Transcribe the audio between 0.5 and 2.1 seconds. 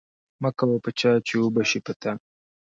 کوه په چا، چي و به سي په